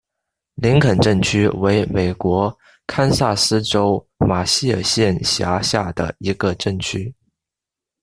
[0.55, 2.57] 林肯镇区为美国
[2.87, 6.11] 堪萨斯州马歇尔县辖下的
[6.57, 7.13] 镇区。